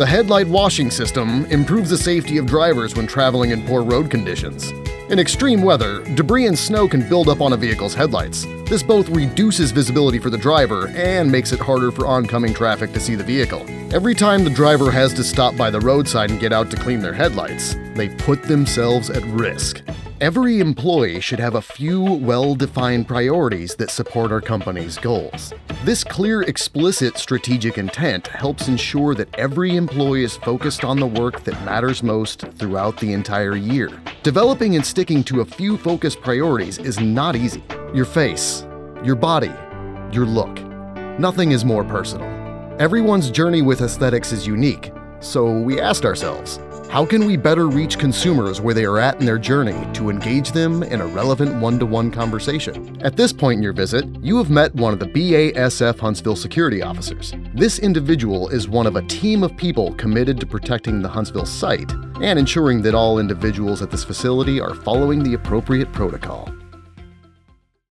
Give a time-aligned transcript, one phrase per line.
[0.00, 4.70] The headlight washing system improves the safety of drivers when traveling in poor road conditions.
[5.10, 8.46] In extreme weather, debris and snow can build up on a vehicle's headlights.
[8.64, 12.98] This both reduces visibility for the driver and makes it harder for oncoming traffic to
[12.98, 13.62] see the vehicle.
[13.94, 17.00] Every time the driver has to stop by the roadside and get out to clean
[17.00, 19.82] their headlights, they put themselves at risk.
[20.20, 25.54] Every employee should have a few well defined priorities that support our company's goals.
[25.82, 31.42] This clear, explicit strategic intent helps ensure that every employee is focused on the work
[31.44, 33.88] that matters most throughout the entire year.
[34.22, 37.64] Developing and sticking to a few focused priorities is not easy.
[37.94, 38.66] Your face,
[39.02, 39.54] your body,
[40.12, 40.60] your look.
[41.18, 42.28] Nothing is more personal.
[42.78, 46.60] Everyone's journey with aesthetics is unique, so we asked ourselves
[46.90, 50.50] how can we better reach consumers where they are at in their journey to engage
[50.50, 53.00] them in a relevant one to one conversation?
[53.02, 56.82] At this point in your visit, you have met one of the BASF Huntsville security
[56.82, 57.32] officers.
[57.54, 61.92] This individual is one of a team of people committed to protecting the Huntsville site
[62.20, 66.52] and ensuring that all individuals at this facility are following the appropriate protocol.